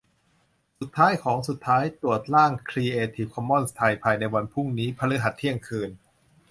[0.79, 5.89] สุดท้ายของสุดท้าย ตรวจร่างครีเอทีฟคอมมอนส์ไทย ภายในวันพรุ่งนี้ พฤหัส เที่ยงคืน